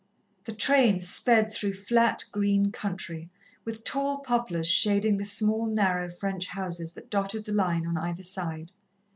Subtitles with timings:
[0.45, 3.29] The train sped through flat, green country,
[3.63, 8.23] with tall poplars shading the small, narrow French houses that dotted the line on either
[8.23, 8.71] side.